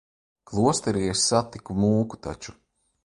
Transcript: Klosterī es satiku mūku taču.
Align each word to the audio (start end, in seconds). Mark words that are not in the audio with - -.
Klosterī 0.51 1.03
es 1.13 1.27
satiku 1.33 1.77
mūku 1.85 2.21
taču. 2.29 2.57